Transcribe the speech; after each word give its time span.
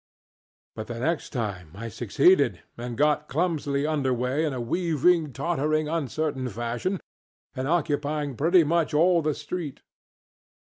But 0.75 0.87
the 0.87 0.99
next 0.99 1.29
time 1.29 1.73
I 1.75 1.87
succeeded, 1.87 2.63
and 2.75 2.97
got 2.97 3.27
clumsily 3.27 3.85
under 3.85 4.11
way 4.11 4.45
in 4.45 4.51
a 4.51 4.59
weaving, 4.59 5.31
tottering, 5.31 5.87
uncertain 5.87 6.49
fashion, 6.49 6.99
and 7.55 7.67
occupying 7.67 8.35
pretty 8.35 8.63
much 8.63 8.95
all 8.95 9.19
of 9.19 9.25
the 9.25 9.35
street. 9.35 9.81